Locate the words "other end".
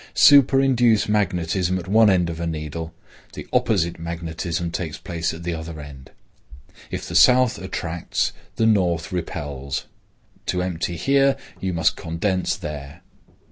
5.53-6.09